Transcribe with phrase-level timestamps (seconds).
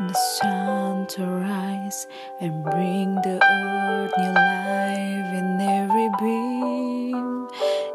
[0.00, 2.08] the sun to rise
[2.40, 7.48] and bring the earth new life in every beam.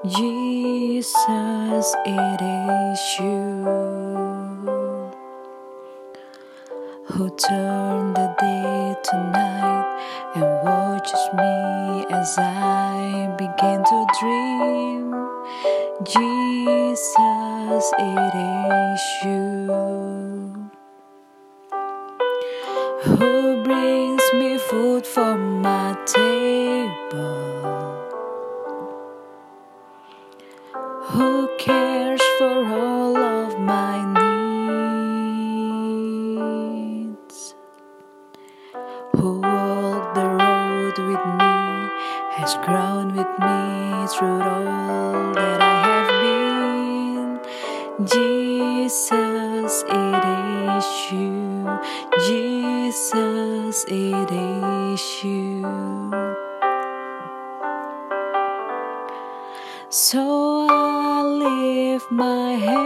[0.07, 3.65] Jesus, it is you
[7.03, 9.87] who turned the day to night
[10.35, 15.11] and watches me as I begin to dream.
[16.05, 19.48] Jesus, it is you
[42.49, 47.39] has grown with me through all that I have been.
[48.07, 50.25] Jesus, it
[50.77, 51.79] is you.
[52.27, 55.61] Jesus, it is you.
[59.89, 62.79] So I lift my hands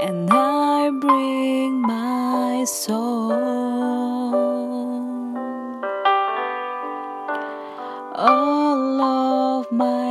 [0.00, 3.63] and I bring my song.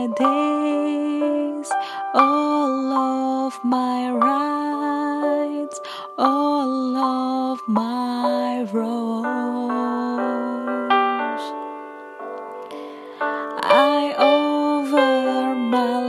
[0.04, 1.72] My days,
[2.14, 5.80] all of my rights,
[6.18, 9.94] all of my wrongs.
[13.22, 16.00] I over my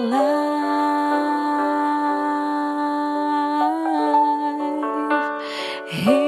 [6.11, 6.24] life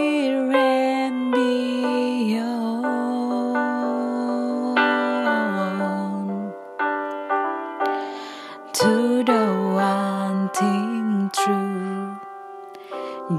[11.44, 12.16] true.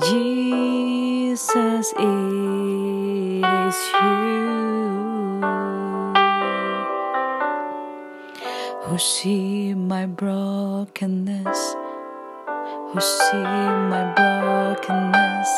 [0.10, 4.48] Jesus, is you
[8.84, 11.76] who see my brokenness,
[12.92, 13.44] who see
[13.92, 15.50] my brokenness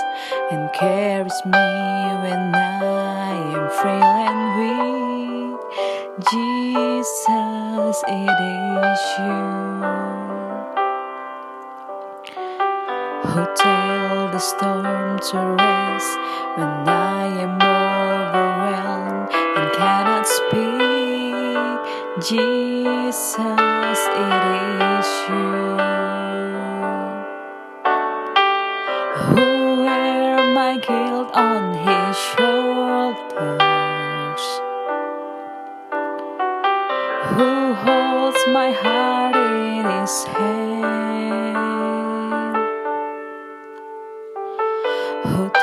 [0.52, 1.52] and carries me
[2.24, 3.49] when I
[13.40, 16.20] who tell the storm to rest
[16.58, 21.80] when I am overwhelmed and cannot speak.
[22.28, 23.38] Jesus,
[24.26, 24.44] it
[24.92, 25.78] is you
[29.20, 29.48] who
[29.86, 33.64] wear my guilt on his shoulders,
[37.32, 37.52] who
[37.86, 41.49] holds my heart in his hand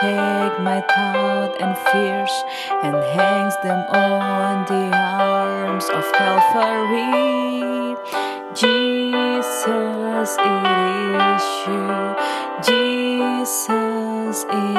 [0.00, 2.34] take my thought and fears
[2.84, 7.96] and hangs them on the arms of Calvary.
[8.54, 10.64] Jesus, it
[11.16, 12.16] is you.
[12.62, 14.75] Jesus, it is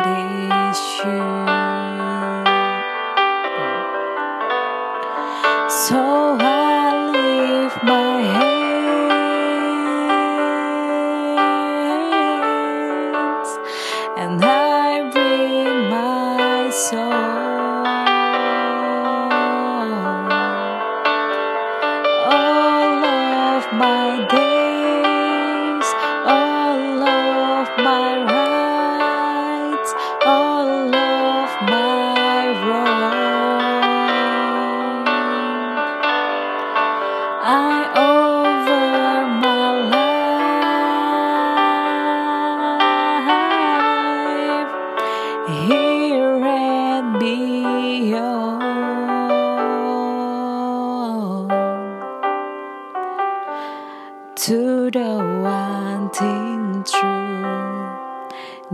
[54.38, 57.98] to the one thing true.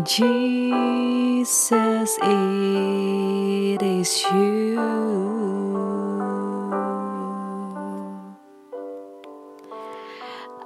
[0.03, 4.77] Jesus, it is you.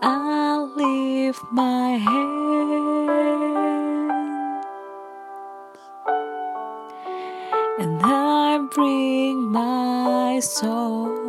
[0.01, 3.10] I lift my hand
[7.80, 11.26] and I bring my song.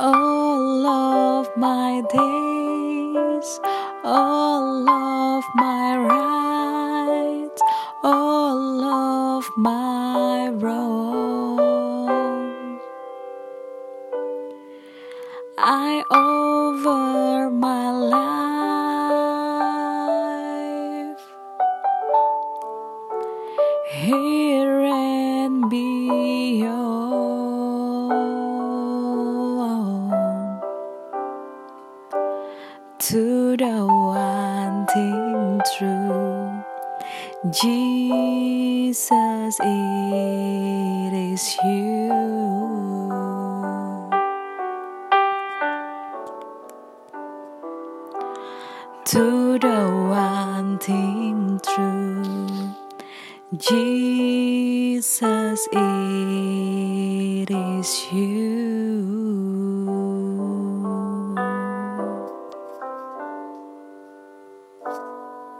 [0.00, 3.60] All of my days,
[4.04, 7.62] all of my rights,
[8.02, 11.62] all of my wrongs.
[15.58, 17.90] I over my
[21.10, 21.22] life
[23.90, 26.51] here and beyond
[33.08, 36.62] to the one thing true.
[37.50, 42.12] Jesus, it is you.
[49.04, 52.70] to the one thing true.
[53.56, 58.71] Jesus, it is you.